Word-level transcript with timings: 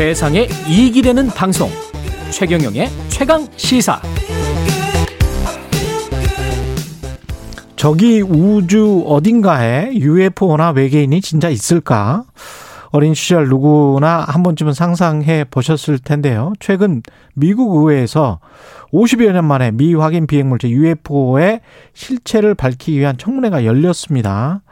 세상에 0.00 0.48
이익이 0.66 1.02
되는 1.02 1.26
방송 1.26 1.68
최경영의 2.30 2.88
최강 3.10 3.46
시사 3.56 4.00
저기 7.76 8.22
우주 8.22 9.04
어딘가에 9.06 9.92
UFO나 9.92 10.70
외계인이 10.70 11.20
진짜 11.20 11.50
있을까? 11.50 12.24
어린 12.92 13.12
시절 13.12 13.50
누구나 13.50 14.24
한 14.26 14.42
번쯤은 14.42 14.72
상상해 14.72 15.44
보셨을 15.44 15.98
텐데요. 15.98 16.54
최근 16.60 17.02
미국 17.34 17.76
의회에서 17.76 18.40
50여 18.94 19.32
년 19.32 19.44
만에 19.44 19.70
미확인 19.70 20.26
비행물체 20.26 20.70
UFO의 20.70 21.60
실체를 21.92 22.54
밝히기 22.54 22.98
위한 22.98 23.18
청문회가 23.18 23.66
열렸습니다. 23.66 24.62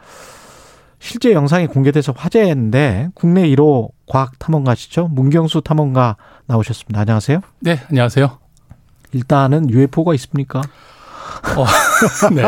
실제 1.01 1.33
영상이 1.33 1.67
공개돼서 1.67 2.15
화제인데 2.17 3.11
국내 3.15 3.47
1호 3.51 3.98
과학 4.09 4.39
탐험가시죠? 4.39 5.09
문경수 5.09 5.61
탐험가 5.63 6.17
나오셨습니다. 6.47 7.01
안녕하세요. 7.01 7.41
네, 7.61 7.81
안녕하세요. 7.91 8.39
일단은 9.13 9.71
UFO가 9.71 10.15
있습니까? 10.15 10.63
어, 11.57 11.65
네. 12.35 12.43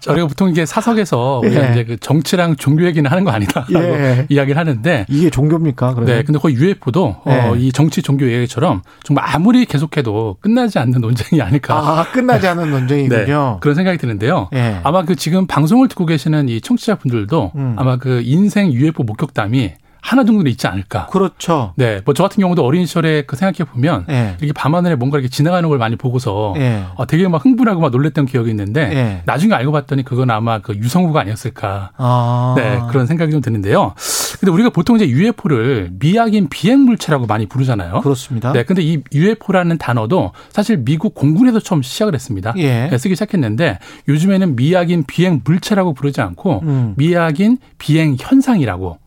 저희가 0.00 0.26
보통 0.26 0.48
이게 0.48 0.66
사석에서 0.66 1.40
우리가 1.44 1.68
예. 1.68 1.72
이제 1.72 1.84
그 1.84 1.96
정치랑 1.98 2.56
종교 2.56 2.84
얘기는 2.84 3.08
하는 3.08 3.24
거 3.24 3.30
아니다라고 3.30 3.74
예. 3.74 4.26
이야기를 4.30 4.58
하는데 4.58 5.06
이게 5.08 5.30
종교입니까? 5.30 5.94
그러면? 5.94 6.16
네, 6.16 6.22
근데 6.22 6.38
거의 6.38 6.54
UFO도 6.56 7.16
예. 7.28 7.32
어, 7.32 7.56
이 7.56 7.70
정치 7.70 8.02
종교 8.02 8.30
얘기처럼 8.30 8.82
정말 9.02 9.24
아무리 9.28 9.66
계속해도 9.66 10.38
끝나지 10.40 10.78
않는 10.78 11.00
논쟁이 11.00 11.40
아닐까. 11.42 11.76
아, 11.76 12.10
끝나지 12.12 12.48
않은 12.48 12.70
논쟁이군요. 12.70 13.24
네, 13.24 13.56
그런 13.60 13.74
생각이 13.74 13.98
드는데요. 13.98 14.48
예. 14.54 14.80
아마 14.82 15.04
그 15.04 15.16
지금 15.16 15.46
방송을 15.46 15.88
듣고 15.88 16.06
계시는 16.06 16.48
이 16.48 16.60
청취자분들도 16.60 17.52
음. 17.54 17.74
아마 17.78 17.96
그 17.96 18.22
인생 18.24 18.72
UFO 18.72 19.04
목격담이 19.04 19.74
하나 20.04 20.22
정도는 20.22 20.50
있지 20.50 20.66
않을까. 20.66 21.06
그렇죠. 21.06 21.72
네, 21.76 22.02
뭐 22.04 22.12
저 22.14 22.22
같은 22.24 22.40
경우도 22.42 22.62
어린 22.64 22.84
시절에 22.84 23.22
그 23.26 23.36
생각해 23.36 23.68
보면 23.70 24.04
예. 24.10 24.36
이렇게 24.38 24.52
밤하늘에 24.52 24.94
뭔가 24.96 25.18
이렇게 25.18 25.28
지나가는 25.30 25.66
걸 25.68 25.78
많이 25.78 25.96
보고서 25.96 26.54
예. 26.58 26.84
어, 26.94 27.06
되게 27.06 27.26
막 27.26 27.42
흥분하고 27.44 27.80
막 27.80 27.90
놀랬던 27.90 28.26
기억이 28.26 28.50
있는데 28.50 28.82
예. 28.92 29.22
나중에 29.24 29.54
알고 29.54 29.72
봤더니 29.72 30.04
그건 30.04 30.30
아마 30.30 30.58
그 30.58 30.74
유성우가 30.76 31.20
아니었을까. 31.20 31.90
아. 31.96 32.54
네, 32.56 32.80
그런 32.90 33.06
생각이 33.06 33.32
좀 33.32 33.40
드는데요. 33.40 33.94
근데 34.38 34.52
우리가 34.52 34.68
보통 34.70 34.96
이제 34.96 35.08
UFO를 35.08 35.90
미확인 35.98 36.48
비행 36.50 36.80
물체라고 36.80 37.24
많이 37.26 37.46
부르잖아요. 37.46 38.00
그렇습니다. 38.02 38.52
네, 38.52 38.62
근데 38.64 38.82
이 38.82 39.02
UFO라는 39.12 39.78
단어도 39.78 40.32
사실 40.50 40.76
미국 40.84 41.14
공군에서 41.14 41.60
처음 41.60 41.80
시작을 41.82 42.14
했습니다. 42.14 42.52
예. 42.58 42.88
네, 42.90 42.98
쓰기 42.98 43.14
시작했는데 43.14 43.78
요즘에는 44.08 44.54
미확인 44.54 45.04
비행 45.06 45.40
물체라고 45.44 45.94
부르지 45.94 46.20
않고 46.20 46.60
음. 46.62 46.94
미확인 46.96 47.56
비행 47.78 48.16
현상이라고. 48.20 48.98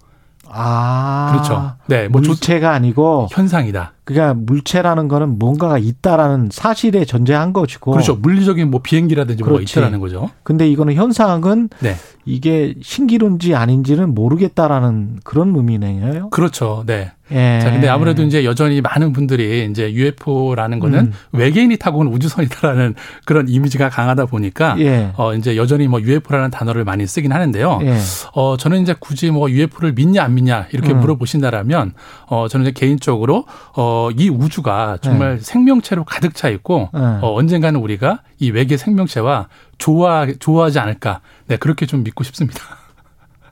아. 0.51 1.29
그렇죠. 1.31 1.73
네, 1.87 2.07
뭐 2.07 2.21
조- 2.21 2.29
물체가 2.31 2.71
아니고 2.71 3.27
현상이다. 3.31 3.93
그러니까 4.03 4.33
물체라는 4.35 5.07
거는 5.09 5.37
뭔가가 5.37 5.77
있다라는 5.77 6.49
사실에 6.51 7.03
전제한 7.05 7.51
것이고. 7.53 7.91
그렇죠. 7.91 8.15
물리적인 8.15 8.71
뭐 8.71 8.81
비행기라든지 8.81 9.43
뭐가 9.43 9.57
그렇지. 9.57 9.73
있다라는 9.73 9.99
거죠. 9.99 10.29
근데 10.43 10.67
이거는 10.69 10.93
현상은 10.93 11.69
네. 11.79 11.95
이게 12.25 12.75
신기루인지 12.81 13.53
아닌지는 13.55 14.13
모르겠다라는 14.15 15.19
그런 15.23 15.53
의미네요. 15.55 16.29
그렇죠. 16.29 16.83
네. 16.85 17.11
예. 17.31 17.59
자, 17.61 17.71
근데 17.71 17.87
아무래도 17.87 18.23
이제 18.23 18.45
여전히 18.45 18.81
많은 18.81 19.13
분들이 19.13 19.67
이제 19.69 19.91
UFO라는 19.91 20.79
거는 20.79 20.99
음. 20.99 21.13
외계인이 21.33 21.75
타고 21.77 21.99
온 21.99 22.07
우주선이다라는 22.07 22.95
그런 23.25 23.49
이미지가 23.49 23.89
강하다 23.89 24.25
보니까 24.27 24.75
예. 24.79 25.11
어 25.17 25.33
이제 25.33 25.57
여전히 25.57 25.87
뭐 25.87 26.01
UFO라는 26.01 26.51
단어를 26.51 26.83
많이 26.85 27.05
쓰긴 27.05 27.31
하는데요. 27.31 27.79
예. 27.83 27.97
어 28.33 28.55
저는 28.57 28.81
이제 28.81 28.95
굳이 28.97 29.31
뭐 29.31 29.49
UFO를 29.49 29.93
믿냐 29.93 30.23
안 30.23 30.35
믿냐 30.35 30.67
이렇게 30.71 30.93
음. 30.93 30.99
물어보신다라면 30.99 31.93
어 32.27 32.47
저는 32.47 32.67
이제 32.67 32.73
개인적으로 32.73 33.45
어이 33.73 34.29
우주가 34.29 34.97
정말 35.01 35.39
생명체로 35.41 36.03
가득 36.03 36.35
차 36.35 36.49
있고 36.49 36.89
네. 36.93 36.99
어 36.99 37.33
언젠가는 37.33 37.79
우리가 37.79 38.21
이 38.39 38.51
외계 38.51 38.77
생명체와 38.77 39.47
좋아 39.77 40.27
좋아하지 40.39 40.79
않을까. 40.79 41.21
네, 41.47 41.57
그렇게 41.57 41.85
좀 41.85 42.03
믿고 42.03 42.23
싶습니다. 42.23 42.61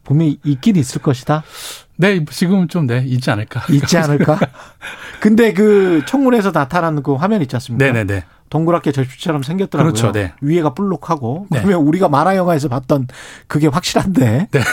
분명히 0.03 0.37
있긴 0.43 0.75
있을 0.75 1.01
것이다. 1.01 1.43
네, 1.97 2.23
지금 2.25 2.67
좀 2.67 2.87
네, 2.87 3.03
있지 3.05 3.31
않을까. 3.31 3.63
있지 3.69 3.97
않을까? 3.97 4.37
근데 5.21 5.53
그 5.53 6.03
청문회에서 6.05 6.51
나타나는 6.51 7.03
그 7.03 7.13
화면 7.13 7.41
있지 7.41 7.55
않습니까? 7.55 7.85
네, 7.85 7.91
네, 7.91 8.03
네. 8.03 8.23
동그랗게 8.49 8.91
절표처럼 8.91 9.43
생겼더라고요. 9.43 9.93
그렇죠, 9.93 10.11
네. 10.11 10.33
위에가 10.41 10.73
볼록하고 10.73 11.47
네. 11.49 11.61
그러면 11.61 11.87
우리가 11.87 12.09
만화 12.09 12.35
영화에서 12.35 12.67
봤던 12.67 13.07
그게 13.47 13.67
확실한데. 13.67 14.49
네. 14.51 14.59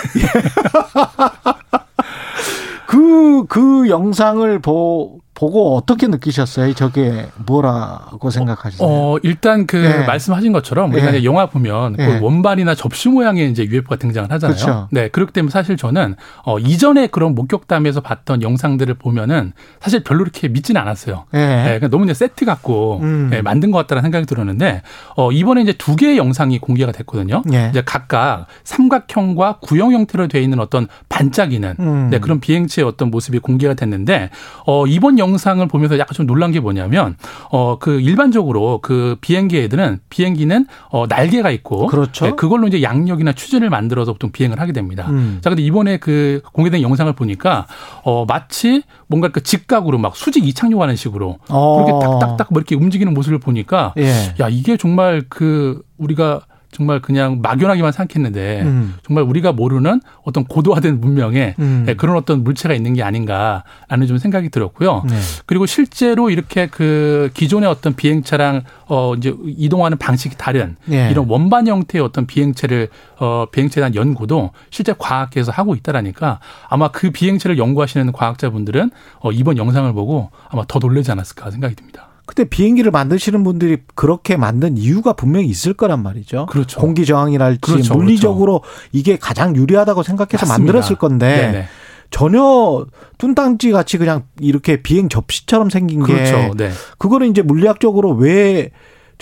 그, 2.86 3.46
그 3.46 3.88
영상을 3.88 4.58
보, 4.58 5.20
보고 5.42 5.76
어떻게 5.76 6.06
느끼셨어요? 6.06 6.72
저게 6.74 7.26
뭐라고 7.46 8.30
생각하시세요? 8.30 8.88
어, 8.88 9.18
일단 9.24 9.66
그 9.66 9.76
네. 9.76 10.06
말씀하신 10.06 10.52
것처럼 10.52 10.92
우리가 10.92 11.10
네. 11.10 11.24
영화 11.24 11.46
보면 11.46 11.96
네. 11.98 12.06
그 12.06 12.24
원반이나 12.24 12.76
접시 12.76 13.08
모양의 13.08 13.50
이제 13.50 13.64
UFO가 13.64 13.96
등장을 13.96 14.30
하잖아요. 14.30 14.56
그렇죠. 14.56 14.88
네. 14.92 15.08
그렇기 15.08 15.32
때문에 15.32 15.50
사실 15.50 15.76
저는 15.76 16.14
어, 16.44 16.60
이전에 16.60 17.08
그런 17.08 17.34
목격담에서 17.34 18.02
봤던 18.02 18.42
영상들을 18.42 18.94
보면은 18.94 19.52
사실 19.80 20.04
별로 20.04 20.20
그렇게 20.20 20.46
믿지는 20.46 20.80
않았어요. 20.80 21.24
예. 21.34 21.38
네, 21.38 21.62
그러니까 21.64 21.88
너무 21.88 22.04
이제 22.04 22.14
세트 22.14 22.44
같고 22.44 23.00
음. 23.02 23.30
네, 23.32 23.42
만든 23.42 23.72
것 23.72 23.78
같다는 23.78 24.02
생각이 24.02 24.26
들었는데 24.26 24.82
어, 25.16 25.32
이번에 25.32 25.62
이제 25.62 25.72
두 25.72 25.96
개의 25.96 26.18
영상이 26.18 26.60
공개가 26.60 26.92
됐거든요. 26.92 27.42
예. 27.52 27.66
이제 27.70 27.82
각각 27.84 28.46
삼각형과 28.62 29.58
구형 29.60 29.92
형태로 29.92 30.28
되어 30.28 30.40
있는 30.40 30.60
어떤 30.60 30.86
반짝이는 31.08 31.74
음. 31.80 32.10
네, 32.10 32.20
그런 32.20 32.38
비행체의 32.38 32.86
어떤 32.86 33.10
모습이 33.10 33.40
공개가 33.40 33.74
됐는데 33.74 34.30
어, 34.66 34.86
이번 34.86 35.18
영 35.18 35.31
상을 35.38 35.66
보면서 35.66 35.98
약간 35.98 36.14
좀 36.14 36.26
놀란 36.26 36.52
게 36.52 36.60
뭐냐면 36.60 37.16
어, 37.50 37.78
그 37.78 38.00
일반적으로 38.00 38.80
그 38.82 39.16
비행기 39.20 39.58
애들은 39.58 40.00
비행기는 40.10 40.66
어, 40.90 41.06
날개가 41.08 41.50
있고 41.50 41.86
그렇죠. 41.86 42.26
네, 42.26 42.32
그걸로 42.36 42.66
이제 42.66 42.82
양력이나 42.82 43.32
추진을 43.32 43.70
만들어서 43.70 44.12
보통 44.12 44.32
비행을 44.32 44.60
하게 44.60 44.72
됩니다. 44.72 45.06
음. 45.10 45.38
자, 45.42 45.50
근데 45.50 45.62
이번에 45.62 45.98
그 45.98 46.42
공개된 46.52 46.82
영상을 46.82 47.12
보니까 47.12 47.66
어, 48.04 48.24
마치 48.26 48.82
뭔가 49.06 49.28
그 49.28 49.42
직각으로 49.42 49.98
막 49.98 50.16
수직 50.16 50.46
이착륙하는 50.46 50.96
식으로 50.96 51.38
어. 51.48 51.84
그렇게 51.84 52.06
딱딱딱 52.06 52.48
뭐 52.50 52.60
이렇게 52.60 52.74
움직이는 52.74 53.12
모습을 53.14 53.38
보니까 53.38 53.94
예. 53.98 54.34
야 54.40 54.48
이게 54.48 54.76
정말 54.76 55.22
그 55.28 55.82
우리가 55.98 56.42
정말 56.72 57.00
그냥 57.00 57.40
막연하게만 57.42 57.92
생각했는데 57.92 58.62
음. 58.62 58.94
정말 59.06 59.24
우리가 59.24 59.52
모르는 59.52 60.00
어떤 60.24 60.44
고도화된 60.44 61.00
문명에 61.00 61.54
음. 61.58 61.84
네, 61.86 61.94
그런 61.94 62.16
어떤 62.16 62.42
물체가 62.42 62.74
있는 62.74 62.94
게 62.94 63.02
아닌가라는 63.02 64.06
좀 64.08 64.16
생각이 64.16 64.48
들었고요. 64.48 65.04
네. 65.06 65.14
그리고 65.44 65.66
실제로 65.66 66.30
이렇게 66.30 66.66
그 66.66 67.30
기존의 67.34 67.68
어떤 67.68 67.94
비행차랑 67.94 68.62
어 68.86 69.14
이제 69.14 69.34
이동하는 69.46 69.98
방식이 69.98 70.36
다른 70.38 70.76
예. 70.90 71.10
이런 71.10 71.28
원반 71.28 71.66
형태의 71.66 72.02
어떤 72.02 72.26
비행체를 72.26 72.88
어 73.18 73.46
비행체에 73.52 73.82
대한 73.82 73.94
연구도 73.94 74.50
실제 74.70 74.94
과학계에서 74.96 75.52
하고 75.52 75.74
있다라니까 75.74 76.40
아마 76.68 76.88
그 76.88 77.10
비행체를 77.10 77.58
연구하시는 77.58 78.10
과학자분들은 78.12 78.90
어 79.20 79.30
이번 79.30 79.58
영상을 79.58 79.92
보고 79.92 80.30
아마 80.48 80.64
더 80.66 80.78
놀라지 80.78 81.12
않았을까 81.12 81.50
생각이 81.50 81.74
듭니다. 81.76 82.11
근데 82.34 82.48
비행기를 82.48 82.90
만드시는 82.90 83.44
분들이 83.44 83.78
그렇게 83.94 84.36
만든 84.36 84.78
이유가 84.78 85.12
분명히 85.12 85.46
있을 85.46 85.74
거란 85.74 86.02
말이죠. 86.02 86.46
그렇죠. 86.46 86.80
공기 86.80 87.04
저항이랄지 87.04 87.60
그렇죠, 87.60 87.94
물리적으로 87.94 88.62
이게 88.92 89.18
가장 89.18 89.54
유리하다고 89.54 90.02
생각해서 90.02 90.46
맞습니다. 90.46 90.58
만들었을 90.72 90.96
건데 90.96 91.28
네네. 91.28 91.64
전혀 92.10 92.86
뚱땅지 93.18 93.70
같이 93.72 93.98
그냥 93.98 94.24
이렇게 94.40 94.82
비행 94.82 95.08
접시처럼 95.08 95.70
생긴 95.70 96.04
게 96.04 96.12
그렇죠. 96.12 96.54
네. 96.56 96.70
그거는 96.98 97.30
이제 97.30 97.42
물리학적으로 97.42 98.12
왜 98.12 98.70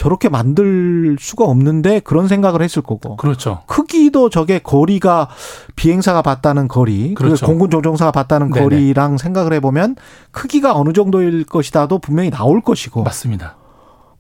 저렇게 0.00 0.30
만들 0.30 1.18
수가 1.20 1.44
없는데 1.44 2.00
그런 2.00 2.26
생각을 2.26 2.62
했을 2.62 2.80
거고 2.80 3.16
그렇죠. 3.16 3.60
크기도 3.66 4.30
저게 4.30 4.58
거리가 4.58 5.28
비행사가 5.76 6.22
봤다는 6.22 6.68
거리, 6.68 7.12
그 7.12 7.24
그렇죠. 7.24 7.44
공군 7.44 7.68
조종사가 7.68 8.10
봤다는 8.10 8.50
네네. 8.50 8.64
거리랑 8.64 9.18
생각을 9.18 9.52
해보면 9.52 9.96
크기가 10.30 10.74
어느 10.74 10.94
정도일 10.94 11.44
것이다도 11.44 11.98
분명히 11.98 12.30
나올 12.30 12.62
것이고 12.62 13.02
맞습니다. 13.02 13.58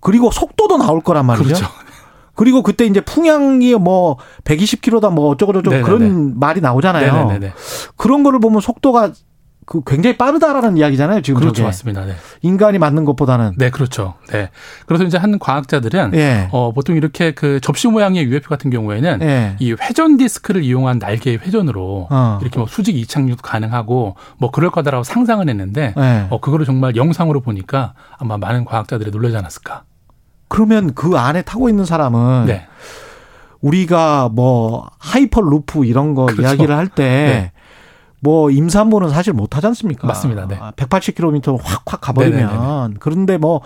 그리고 0.00 0.30
속도도 0.30 0.76
나올 0.76 1.00
거란 1.00 1.24
말이죠. 1.24 1.46
그렇죠. 1.46 1.66
그리고 2.34 2.62
그때 2.62 2.84
이제 2.84 3.00
풍향이 3.00 3.74
뭐 3.76 4.18
120km다 4.44 5.10
뭐 5.10 5.30
어쩌고저쩌고 5.30 5.70
네네네. 5.70 5.82
그런 5.82 6.38
말이 6.38 6.60
나오잖아요. 6.60 7.24
네네네. 7.28 7.54
그런 7.96 8.22
거를 8.22 8.38
보면 8.38 8.60
속도가 8.60 9.12
그 9.70 9.82
굉장히 9.86 10.16
빠르다라는 10.16 10.76
이야기잖아요. 10.78 11.22
지금 11.22 11.38
그렇죠. 11.38 11.58
저게. 11.58 11.66
맞습니다. 11.66 12.04
네. 12.04 12.16
인간이 12.42 12.78
맞는 12.78 13.04
것보다는. 13.04 13.52
네, 13.56 13.70
그렇죠. 13.70 14.14
네. 14.32 14.50
그래서 14.84 15.04
이제 15.04 15.16
한 15.16 15.38
과학자들은 15.38 16.10
예. 16.14 16.48
어, 16.50 16.72
보통 16.72 16.96
이렇게 16.96 17.30
그 17.30 17.60
접시 17.60 17.86
모양의 17.86 18.24
UFO 18.24 18.48
같은 18.48 18.72
경우에는 18.72 19.22
예. 19.22 19.54
이 19.60 19.72
회전 19.80 20.16
디스크를 20.16 20.64
이용한 20.64 20.98
날개의 20.98 21.38
회전으로 21.38 22.08
어. 22.10 22.38
이렇게 22.42 22.58
뭐 22.58 22.66
수직 22.66 22.96
이착륙도 22.96 23.42
가능하고 23.42 24.16
뭐 24.38 24.50
그럴 24.50 24.72
거다라고 24.72 25.04
상상은 25.04 25.48
했는데 25.48 25.94
예. 25.96 26.26
어, 26.30 26.40
그거를 26.40 26.66
정말 26.66 26.96
영상으로 26.96 27.40
보니까 27.40 27.94
아마 28.18 28.38
많은 28.38 28.64
과학자들이 28.64 29.12
놀라지 29.12 29.36
않았을까. 29.36 29.84
그러면 30.48 30.94
그 30.94 31.16
안에 31.16 31.42
타고 31.42 31.68
있는 31.68 31.84
사람은 31.84 32.46
네. 32.46 32.66
우리가 33.60 34.30
뭐 34.32 34.90
하이퍼 34.98 35.40
루프 35.40 35.86
이런 35.86 36.14
거 36.16 36.26
그렇죠. 36.26 36.42
이야기를 36.42 36.76
할때 36.76 37.02
네. 37.04 37.52
뭐 38.20 38.50
임산부는 38.50 39.08
사실 39.08 39.32
못 39.32 39.56
하지 39.56 39.66
않습니까? 39.68 40.06
맞습니다. 40.06 40.46
네. 40.46 40.58
180km 40.76 41.58
확확 41.62 42.00
가버리면 42.00 42.38
네네네네. 42.38 42.94
그런데 43.00 43.38
뭐 43.38 43.62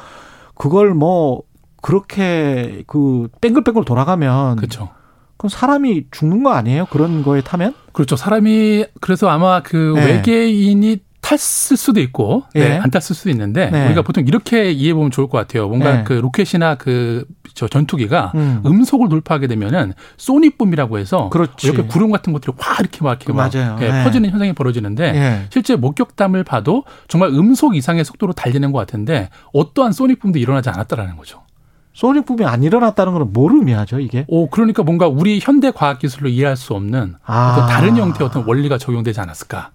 그걸 0.54 0.94
뭐 0.94 1.42
그렇게 1.82 2.84
그 2.86 3.28
뺑글뺑글 3.40 3.84
돌아가면 3.84 4.56
그렇죠. 4.56 4.90
그럼 5.36 5.50
사람이 5.50 6.06
죽는 6.10 6.42
거 6.42 6.52
아니에요? 6.52 6.86
그런 6.86 7.22
거에 7.22 7.42
타면? 7.42 7.74
그렇죠. 7.92 8.16
사람이 8.16 8.86
그래서 9.00 9.28
아마 9.28 9.60
그 9.62 9.92
네. 9.96 10.06
외계인이 10.06 10.98
탔을 11.24 11.76
수도 11.76 12.00
있고 12.00 12.44
예. 12.54 12.60
네, 12.68 12.78
안 12.78 12.90
탔을 12.90 13.16
수도 13.16 13.30
있는데 13.30 13.70
네. 13.70 13.86
우리가 13.86 14.02
보통 14.02 14.24
이렇게 14.26 14.70
이해해 14.70 14.94
보면 14.94 15.10
좋을 15.10 15.28
것 15.28 15.38
같아요. 15.38 15.68
뭔가 15.68 15.98
네. 15.98 16.04
그 16.04 16.12
로켓이나 16.12 16.76
그 16.76 17.24
저 17.54 17.68
전투기가 17.68 18.32
음. 18.34 18.62
음. 18.66 18.84
속을 18.84 19.08
돌파하게 19.08 19.46
되면은 19.46 19.94
소닉붐이라고 20.16 20.98
해서 20.98 21.30
그렇지. 21.30 21.68
이렇게 21.68 21.84
구름 21.86 22.10
같은 22.10 22.32
것들이 22.32 22.52
확 22.58 22.80
이렇게 22.80 23.02
막 23.02 23.12
이렇게 23.24 23.32
막. 23.32 23.54
예, 23.82 23.88
네. 23.90 24.04
퍼지는 24.04 24.30
현상이 24.30 24.52
벌어지는데 24.52 25.04
예. 25.14 25.46
실제 25.50 25.76
목격담을 25.76 26.42
봐도 26.44 26.84
정말 27.08 27.30
음속 27.30 27.76
이상의 27.76 28.04
속도로 28.04 28.32
달리는 28.32 28.70
것 28.72 28.78
같은데 28.78 29.30
어떠한 29.52 29.92
소닉붐도 29.92 30.38
일어나지 30.38 30.68
않았다라는 30.68 31.16
거죠. 31.16 31.42
소닉붐이 31.92 32.44
안 32.44 32.64
일어났다는 32.64 33.12
건뭘 33.12 33.52
의미하죠, 33.54 34.00
이게? 34.00 34.24
오, 34.26 34.50
그러니까 34.50 34.82
뭔가 34.82 35.06
우리 35.06 35.38
현대 35.40 35.70
과학 35.70 36.00
기술로 36.00 36.28
이해할 36.28 36.56
수 36.56 36.74
없는 36.74 37.14
아. 37.24 37.68
다른 37.70 37.96
형태의 37.96 38.28
어떤 38.28 38.44
원리가 38.48 38.78
적용되지 38.78 39.20
않았을까? 39.20 39.70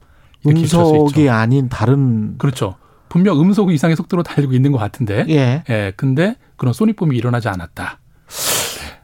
음속이 0.45 1.29
아닌 1.29 1.69
다른 1.69 2.37
그렇죠. 2.37 2.75
분명 3.09 3.39
음속 3.41 3.71
이상의 3.71 3.95
속도로 3.95 4.23
달리고 4.23 4.53
있는 4.53 4.71
것 4.71 4.77
같은데, 4.77 5.25
예. 5.29 5.63
예. 5.69 5.93
근데 5.95 6.35
그런 6.57 6.73
소닉붐이 6.73 7.17
일어나지 7.17 7.47
않았다. 7.49 7.99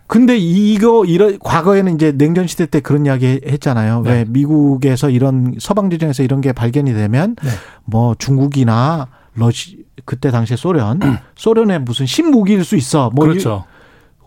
근데 0.08 0.38
이거 0.38 1.04
이런 1.06 1.40
과거에는 1.40 1.96
이제 1.96 2.12
냉전 2.12 2.46
시대 2.46 2.68
때 2.68 2.80
그런 2.80 3.06
이야기 3.08 3.42
했잖아요. 3.46 4.02
네. 4.02 4.12
왜 4.12 4.26
미국에서 4.28 5.10
이런 5.10 5.56
서방 5.60 5.90
진영에서 5.90 6.22
이런 6.22 6.42
게 6.42 6.54
발견이 6.54 6.94
되면 6.94 7.36
네. 7.44 7.50
뭐 7.86 8.16
중국이나 8.18 9.08
러시 9.34 9.84
그때 10.06 10.30
당시에 10.30 10.58
소련 10.58 11.00
소련의 11.36 11.80
무슨 11.80 12.06
신무기일 12.06 12.64
수 12.64 12.76
있어. 12.76 13.10
뭐 13.10 13.26
그렇죠. 13.26 13.66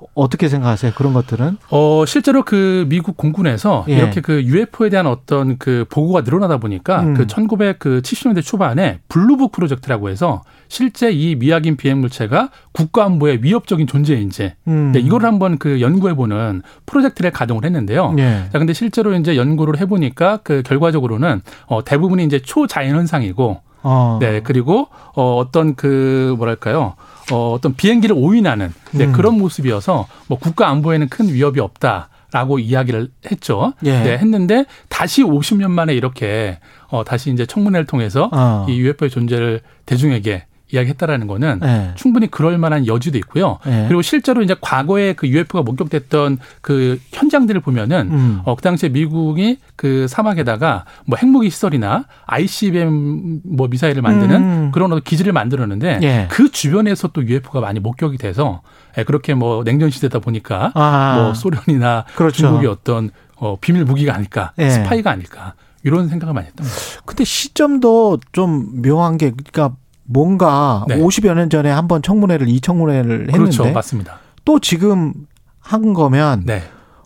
이- 0.02 0.06
어떻게 0.14 0.48
생각하세요? 0.48 0.92
그런 0.96 1.12
것들은? 1.12 1.58
어, 1.70 2.04
실제로 2.06 2.42
그 2.44 2.86
미국 2.88 3.16
공군에서 3.16 3.84
예. 3.88 3.96
이렇게 3.98 4.20
그 4.20 4.42
UFO에 4.42 4.90
대한 4.90 5.06
어떤 5.06 5.58
그 5.58 5.84
보고가 5.90 6.22
늘어나다 6.22 6.58
보니까 6.58 7.02
음. 7.02 7.14
그 7.14 7.26
1970년대 7.26 8.42
초반에 8.44 9.00
블루북 9.08 9.52
프로젝트라고 9.52 10.08
해서 10.08 10.42
실제 10.68 11.10
이 11.10 11.34
미확인 11.34 11.76
비행 11.76 12.00
물체가 12.00 12.50
국가 12.72 13.04
안보에 13.04 13.38
위협적인 13.42 13.86
존재인지 13.86 14.52
음. 14.66 14.92
네, 14.92 15.00
이걸 15.00 15.24
한번 15.24 15.58
그 15.58 15.80
연구해 15.80 16.14
보는 16.14 16.62
프로젝트를 16.86 17.30
가동을 17.30 17.64
했는데요. 17.64 18.14
예. 18.18 18.44
자, 18.52 18.58
근데 18.58 18.72
실제로 18.72 19.14
이제 19.14 19.36
연구를 19.36 19.78
해 19.80 19.86
보니까 19.86 20.38
그 20.42 20.62
결과적으로는 20.64 21.40
어, 21.66 21.84
대부분이 21.84 22.24
이제 22.24 22.38
초자연 22.40 22.94
현상이고, 22.96 23.60
어. 23.82 24.18
네, 24.20 24.40
그리고 24.42 24.88
어, 25.14 25.36
어떤 25.36 25.74
그 25.74 26.34
뭐랄까요, 26.36 26.94
어, 27.32 27.52
어떤 27.52 27.74
비행기를 27.74 28.14
오인하는 28.18 28.72
네, 28.92 29.06
음. 29.06 29.12
그런 29.12 29.38
모습이어서 29.38 30.06
뭐 30.28 30.38
국가 30.38 30.68
안보에는 30.68 31.08
큰 31.08 31.28
위협이 31.28 31.60
없다. 31.60 32.08
라고 32.30 32.58
이야기를 32.58 33.08
했죠. 33.30 33.72
예. 33.84 34.02
네, 34.02 34.18
했는데 34.18 34.66
다시 34.90 35.22
50년 35.22 35.70
만에 35.70 35.94
이렇게 35.94 36.58
어 36.88 37.02
다시 37.02 37.30
이제 37.30 37.46
청문회를 37.46 37.86
통해서 37.86 38.28
어. 38.30 38.66
이 38.68 38.78
UFO의 38.80 39.08
존재를 39.08 39.62
대중에게 39.86 40.44
이야기했다라는 40.70 41.26
거는 41.26 41.60
예. 41.62 41.92
충분히 41.94 42.26
그럴 42.26 42.58
만한 42.58 42.86
여지도 42.86 43.18
있고요. 43.18 43.58
예. 43.66 43.86
그리고 43.88 44.02
실제로 44.02 44.42
이제 44.42 44.54
과거에 44.60 45.14
그 45.14 45.26
UFO가 45.26 45.62
목격됐던 45.62 46.38
그 46.60 46.98
현장들을 47.12 47.60
보면은 47.60 48.08
음. 48.10 48.40
어, 48.44 48.54
그 48.54 48.62
당시에 48.62 48.88
미국이 48.90 49.58
그 49.76 50.06
사막에다가 50.08 50.84
뭐 51.06 51.18
핵무기 51.20 51.50
시설이나 51.50 52.04
ICBM 52.26 53.40
뭐 53.44 53.68
미사일을 53.68 54.02
만드는 54.02 54.36
음. 54.36 54.70
그런 54.72 55.00
기지를 55.02 55.32
만들었는데 55.32 56.00
예. 56.02 56.28
그 56.30 56.50
주변에서 56.50 57.08
또 57.08 57.26
UFO가 57.26 57.60
많이 57.60 57.80
목격이 57.80 58.18
돼서 58.18 58.62
예, 58.96 59.04
그렇게 59.04 59.34
뭐 59.34 59.64
냉전 59.64 59.90
시대다 59.90 60.18
보니까 60.18 60.72
아. 60.74 61.20
뭐 61.22 61.34
소련이나 61.34 62.04
그렇죠. 62.14 62.38
중국의 62.38 62.68
어떤 62.68 63.10
어, 63.36 63.56
비밀 63.60 63.84
무기가 63.84 64.14
아닐까, 64.14 64.52
예. 64.58 64.68
스파이가 64.68 65.10
아닐까 65.10 65.54
이런 65.84 66.08
생각을 66.08 66.34
많이 66.34 66.48
했던 66.48 66.66
거죠. 66.66 67.00
근데 67.04 67.24
시점도 67.24 68.18
좀 68.32 68.82
묘한 68.82 69.16
게 69.16 69.30
그러니까 69.30 69.76
뭔가 70.10 70.84
네. 70.88 70.96
50여 70.98 71.34
년 71.34 71.50
전에 71.50 71.70
한번 71.70 72.00
청문회를 72.00 72.48
이 72.48 72.60
청문회를 72.60 73.30
했는데 73.30 73.38
그렇죠, 73.38 73.70
맞습니다. 73.70 74.18
또 74.44 74.58
지금 74.58 75.12
한 75.60 75.92
거면 75.92 76.44
네. 76.46 76.62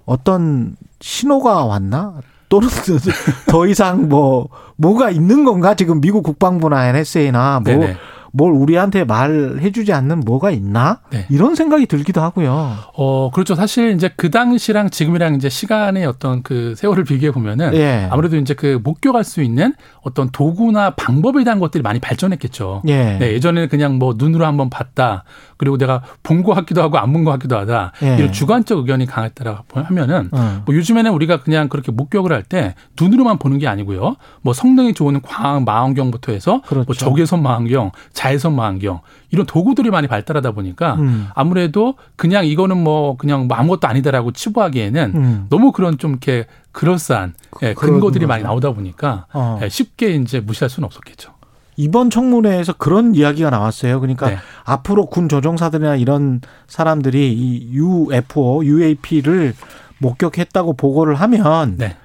어떤 0.06 0.76
신호가 1.00 1.64
왔나? 1.64 2.20
또는 2.48 2.68
더 3.48 3.66
이상 3.66 4.08
뭐 4.08 4.48
뭐가 4.76 5.10
있는 5.10 5.44
건가? 5.44 5.74
지금 5.74 6.00
미국 6.00 6.22
국방부나 6.22 6.86
NSA나 6.88 7.60
뭐 7.64 7.72
네네. 7.72 7.96
뭘 8.34 8.52
우리한테 8.52 9.04
말해주지 9.04 9.92
않는 9.92 10.20
뭐가 10.20 10.50
있나? 10.50 11.00
네. 11.10 11.26
이런 11.30 11.54
생각이 11.54 11.86
들기도 11.86 12.20
하고요. 12.22 12.76
어, 12.96 13.30
그렇죠. 13.32 13.54
사실 13.54 13.92
이제 13.92 14.10
그 14.16 14.30
당시랑 14.30 14.90
지금이랑 14.90 15.34
이제 15.34 15.48
시간의 15.48 16.06
어떤 16.06 16.42
그 16.42 16.74
세월을 16.76 17.04
비교해 17.04 17.30
보면은 17.30 17.74
예. 17.74 18.08
아무래도 18.10 18.36
이제 18.36 18.54
그 18.54 18.80
목격할 18.82 19.22
수 19.24 19.42
있는 19.42 19.74
어떤 20.02 20.30
도구나 20.30 20.90
방법에 20.90 21.44
대한 21.44 21.58
것들이 21.60 21.82
많이 21.82 21.98
발전했겠죠. 22.00 22.82
예. 22.88 23.18
네, 23.18 23.32
예전에는 23.34 23.68
그냥 23.68 23.98
뭐 23.98 24.14
눈으로 24.16 24.46
한번 24.46 24.70
봤다. 24.70 25.24
그리고 25.58 25.76
내가 25.78 26.02
본 26.22 26.42
것 26.42 26.54
같기도 26.54 26.82
하고 26.82 26.98
안 26.98 27.12
본 27.12 27.24
것 27.24 27.30
같기도 27.32 27.56
하다. 27.58 27.92
예. 28.02 28.16
이런 28.16 28.32
주관적 28.32 28.78
의견이 28.78 29.06
강했다라고 29.06 29.80
하면은 29.80 30.28
어. 30.32 30.62
뭐 30.64 30.74
요즘에는 30.74 31.12
우리가 31.12 31.40
그냥 31.42 31.68
그렇게 31.68 31.92
목격을 31.92 32.32
할 32.32 32.42
때 32.42 32.74
눈으로만 33.00 33.38
보는 33.38 33.58
게 33.58 33.68
아니고요. 33.68 34.16
뭐 34.40 34.52
성능이 34.52 34.94
좋은 34.94 35.20
광 35.22 35.64
망원경부터 35.64 36.32
해서 36.32 36.60
그렇죠. 36.66 36.84
뭐 36.86 36.94
적외선 36.96 37.40
망원경, 37.42 37.92
자외선 38.22 38.54
망원경 38.54 39.00
이런 39.32 39.46
도구들이 39.46 39.90
많이 39.90 40.06
발달하다 40.06 40.52
보니까 40.52 40.94
음. 40.94 41.26
아무래도 41.34 41.94
그냥 42.14 42.46
이거는 42.46 42.76
뭐 42.76 43.16
그냥 43.16 43.48
뭐 43.48 43.56
아무것도 43.56 43.88
아니다라고 43.88 44.30
치부하기에는 44.30 45.12
음. 45.16 45.46
너무 45.50 45.72
그런 45.72 45.98
좀 45.98 46.12
이렇게 46.12 46.46
그럴싸한 46.70 47.34
예, 47.62 47.74
그런 47.74 47.94
근거들이. 47.94 48.26
많이 48.26 48.44
나오다 48.44 48.70
보니까 48.74 49.26
어. 49.32 49.58
예, 49.62 49.68
쉽게 49.68 50.14
이제 50.14 50.38
무시할 50.38 50.70
수는 50.70 50.86
없었겠죠. 50.86 51.32
이번 51.76 52.10
청문회에서 52.10 52.74
그런 52.74 53.16
이야기가 53.16 53.50
나왔어요. 53.50 53.98
그러니까 53.98 54.28
네. 54.30 54.36
앞으로 54.64 55.06
군 55.06 55.28
조종사들이나 55.28 55.96
이런 55.96 56.40
사람들이 56.68 57.32
이 57.32 57.72
UFO, 57.72 58.64
UAP를 58.64 59.54
목격했다고 59.98 60.74
보고를 60.74 61.16
하면 61.16 61.74
네. 61.76 61.96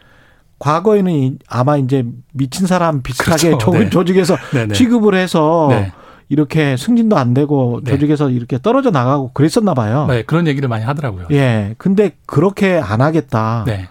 과거에는 0.60 1.12
이- 1.12 1.38
아마 1.48 1.78
이제 1.78 2.04
미친 2.34 2.66
사람 2.66 3.04
비슷하게 3.04 3.50
그렇죠. 3.50 3.58
조- 3.72 3.78
네. 3.78 3.90
조직에서 3.92 4.36
네네. 4.54 4.74
취급을 4.74 5.14
해서 5.14 5.68
네. 5.70 5.92
이렇게 6.30 6.76
승진도 6.76 7.18
안 7.18 7.34
되고 7.34 7.80
네. 7.84 7.92
조직에서 7.92 8.30
이렇게 8.30 8.60
떨어져 8.62 8.92
나가고 8.92 9.32
그랬었나 9.34 9.74
봐요. 9.74 10.08
네, 10.10 10.24
그런 10.24 10.48
얘기를 10.48 10.68
많이 10.68 10.84
하더라고요. 10.84 11.28
예. 11.32 11.76
근데 11.78 12.18
그렇게 12.26 12.78
안 12.78 13.02
하겠다. 13.02 13.64
네. 13.66 13.88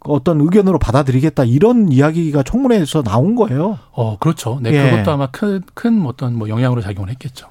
어떤 0.00 0.40
의견으로 0.40 0.78
받아들이겠다. 0.78 1.44
이런 1.44 1.90
이야기가 1.90 2.44
청문회에서 2.44 3.02
나온 3.02 3.34
거예요. 3.34 3.78
어, 3.92 4.18
그렇죠. 4.18 4.58
네, 4.62 4.72
예. 4.72 4.90
그것도 4.90 5.10
아마 5.10 5.26
큰, 5.26 5.62
큰 5.74 6.06
어떤 6.06 6.36
뭐 6.36 6.48
영향으로 6.48 6.80
작용을 6.80 7.10
했겠죠. 7.10 7.48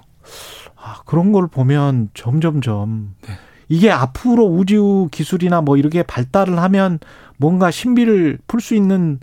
아, 0.75 1.01
그런 1.05 1.31
걸 1.31 1.47
보면 1.47 2.09
점점점 2.13 3.15
네. 3.27 3.33
이게 3.67 3.91
앞으로 3.91 4.45
우주 4.45 5.09
기술이나 5.11 5.61
뭐 5.61 5.77
이렇게 5.77 6.03
발달을 6.03 6.59
하면 6.59 6.99
뭔가 7.37 7.71
신비를 7.71 8.39
풀 8.47 8.61
수 8.61 8.75
있는 8.75 9.19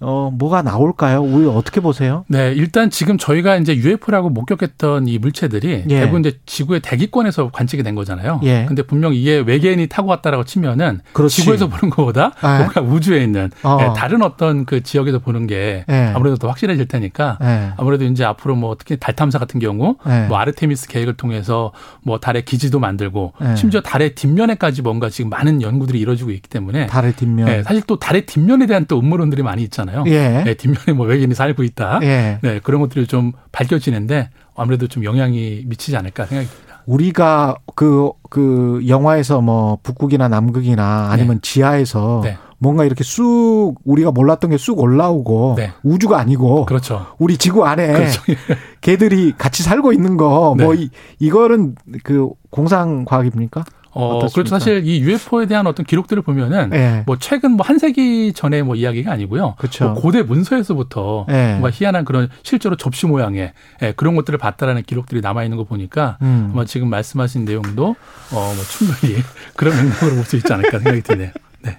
어 0.00 0.30
뭐가 0.32 0.60
나올까요? 0.62 1.22
우리 1.22 1.46
어떻게 1.46 1.80
보세요? 1.80 2.24
네, 2.28 2.52
일단 2.54 2.90
지금 2.90 3.16
저희가 3.16 3.56
이제 3.56 3.74
UFO라고 3.74 4.28
목격했던 4.28 5.08
이 5.08 5.18
물체들이 5.18 5.84
예. 5.88 6.00
대부분 6.00 6.20
이제 6.20 6.38
지구의 6.44 6.80
대기권에서 6.80 7.50
관측이 7.50 7.82
된 7.82 7.94
거잖아요. 7.94 8.40
예. 8.44 8.66
근데 8.66 8.82
분명 8.82 9.14
이게 9.14 9.38
외계인이 9.38 9.86
타고 9.86 10.10
왔다라고 10.10 10.44
치면은 10.44 11.00
그렇지. 11.14 11.36
지구에서 11.36 11.68
보는 11.68 11.88
것보다 11.90 12.32
예. 12.42 12.58
뭔가 12.58 12.82
우주에 12.82 13.24
있는 13.24 13.50
어. 13.62 13.78
예, 13.80 13.98
다른 13.98 14.20
어떤 14.22 14.66
그 14.66 14.82
지역에서 14.82 15.18
보는 15.18 15.46
게 15.46 15.86
예. 15.88 16.12
아무래도 16.14 16.36
더 16.36 16.48
확실해질 16.48 16.88
테니까 16.88 17.38
예. 17.42 17.72
아무래도 17.78 18.04
이제 18.04 18.22
앞으로 18.22 18.54
뭐 18.54 18.76
특히 18.78 18.98
달 19.00 19.16
탐사 19.16 19.38
같은 19.38 19.60
경우 19.60 19.96
예. 20.06 20.26
뭐 20.28 20.36
아르테미스 20.36 20.88
계획을 20.88 21.14
통해서 21.14 21.72
뭐 22.02 22.20
달의 22.20 22.44
기지도 22.44 22.80
만들고 22.80 23.32
예. 23.42 23.56
심지어 23.56 23.80
달의 23.80 24.14
뒷면에까지 24.14 24.82
뭔가 24.82 25.08
지금 25.08 25.30
많은 25.30 25.62
연구들이 25.62 25.98
이루어지고 25.98 26.32
있기 26.32 26.50
때문에 26.50 26.86
달의 26.86 27.14
뒷면. 27.14 27.48
예, 27.48 27.62
사실 27.62 27.82
또 27.86 27.98
달의 27.98 28.26
뒷면에 28.26 28.66
대한 28.66 28.84
또 28.86 28.98
음모론들이 28.98 29.42
많이 29.42 29.62
있잖아요. 29.62 29.85
예. 30.06 30.42
네, 30.44 30.54
뒷면에 30.54 30.92
뭐 30.94 31.06
외계인이 31.06 31.34
살고 31.34 31.62
있다. 31.62 32.00
예. 32.02 32.38
네, 32.42 32.60
그런 32.62 32.80
것들이 32.80 33.06
좀 33.06 33.32
밝혀지는데 33.52 34.30
아무래도 34.54 34.86
좀 34.88 35.04
영향이 35.04 35.64
미치지 35.66 35.96
않을까 35.96 36.26
생각이 36.26 36.48
듭니다. 36.48 36.82
우리가 36.86 37.56
그, 37.74 38.10
그 38.30 38.80
영화에서 38.86 39.40
뭐 39.40 39.78
북극이나 39.82 40.28
남극이나 40.28 41.08
아니면 41.10 41.40
지하에서 41.42 42.20
네. 42.24 42.38
뭔가 42.58 42.84
이렇게 42.84 43.04
쑥 43.04 43.74
우리가 43.84 44.12
몰랐던 44.12 44.50
게 44.50 44.56
쑥 44.56 44.80
올라오고 44.80 45.54
네. 45.58 45.72
우주가 45.82 46.18
아니고 46.18 46.64
그렇죠. 46.66 47.06
우리 47.18 47.36
지구 47.36 47.66
안에 47.66 47.92
그렇죠. 47.92 48.22
개들이 48.80 49.34
같이 49.36 49.62
살고 49.62 49.92
있는 49.92 50.16
거뭐 50.16 50.54
네. 50.56 50.82
이, 50.82 50.90
이거는 51.18 51.74
그 52.02 52.30
공상 52.50 53.04
과학입니까? 53.04 53.64
어, 53.96 54.16
어떻습니까? 54.18 54.34
그렇죠. 54.34 54.50
사실 54.50 54.86
이 54.86 55.00
UFO에 55.00 55.46
대한 55.46 55.66
어떤 55.66 55.84
기록들을 55.86 56.22
보면은 56.22 56.70
예. 56.74 57.02
뭐 57.06 57.16
최근 57.18 57.52
뭐 57.52 57.66
한 57.66 57.78
세기 57.78 58.32
전에 58.32 58.62
뭐 58.62 58.74
이야기가 58.76 59.10
아니고요. 59.12 59.54
그렇죠. 59.58 59.86
뭐 59.90 59.94
고대 59.94 60.22
문서에서부터 60.22 61.26
예. 61.30 61.48
뭔가 61.52 61.70
희한한 61.72 62.04
그런 62.04 62.28
실제로 62.42 62.76
접시 62.76 63.06
모양의 63.06 63.52
예, 63.82 63.92
그런 63.92 64.14
것들을 64.16 64.38
봤다라는 64.38 64.82
기록들이 64.82 65.20
남아 65.20 65.42
있는 65.44 65.56
거 65.56 65.64
보니까 65.64 66.18
음. 66.22 66.50
아마 66.52 66.64
지금 66.64 66.88
말씀하신 66.90 67.44
내용도 67.44 67.96
어 68.32 68.52
뭐 68.54 68.64
충분히 68.68 69.16
그런 69.56 69.74
맥락으로 69.76 70.14
볼 70.16 70.24
수 70.24 70.36
있지 70.36 70.52
않을까 70.52 70.78
생각이 70.78 71.02
드네요. 71.02 71.30
네. 71.62 71.78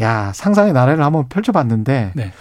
야, 0.00 0.32
상상의 0.34 0.72
나래를 0.72 1.02
한번 1.04 1.28
펼쳐봤는데 1.28 2.12
네. 2.14 2.32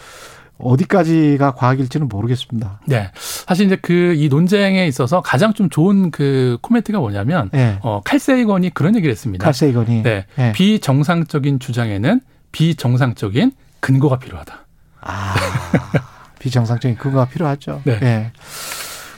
어디까지가 0.59 1.51
과학일지는 1.51 2.07
모르겠습니다. 2.09 2.81
네. 2.85 3.11
사실 3.15 3.65
이제 3.65 3.75
그 3.75 4.09
이 4.19 4.27
논쟁에 4.27 4.85
있어서 4.87 5.21
가장 5.21 5.53
좀 5.53 5.69
좋은 5.69 6.11
그 6.11 6.57
코멘트가 6.61 6.99
뭐냐면 6.99 7.49
예. 7.53 7.79
어 7.81 8.01
칼세이건이 8.03 8.73
그런 8.73 8.95
얘기를 8.95 9.11
했습니다. 9.11 9.45
칼세이건이 9.45 10.03
네. 10.03 10.25
예. 10.37 10.51
비정상적인 10.51 11.59
주장에는 11.59 12.21
비정상적인 12.51 13.51
근거가 13.79 14.19
필요하다. 14.19 14.65
아, 15.01 15.35
비정상적인 16.39 16.97
근거가 16.97 17.25
필요하죠. 17.25 17.81
네. 17.85 17.99
예. 18.01 18.31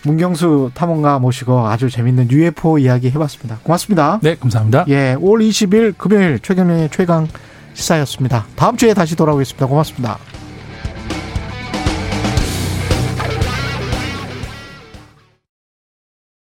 문경수 0.04 0.72
탐험가 0.74 1.20
모시고 1.20 1.68
아주 1.68 1.90
재밌는 1.90 2.30
UFO 2.32 2.78
이야기 2.80 3.10
해봤습니다. 3.10 3.60
고맙습니다. 3.64 4.20
네, 4.22 4.36
감사합니다. 4.36 4.86
예, 4.88 5.16
5월 5.16 5.48
20일 5.48 5.96
금요일 5.98 6.40
최경련의 6.40 6.90
최강 6.92 7.28
시사였습니다. 7.74 8.46
다음 8.56 8.78
주에 8.78 8.94
다시 8.94 9.16
돌아오겠습니다. 9.16 9.68
고맙습니다. 9.68 10.18